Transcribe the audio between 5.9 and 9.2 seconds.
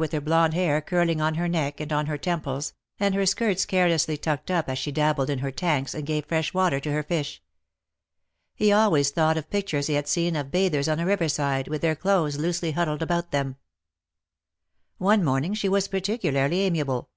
and gave fresh water to her fish. He always